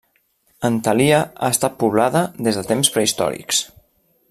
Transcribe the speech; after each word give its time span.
Antalya 0.69 1.19
ha 1.47 1.51
estat 1.57 1.77
poblada 1.83 2.25
des 2.49 2.59
de 2.61 2.65
temps 2.73 2.91
prehistòrics. 2.97 3.63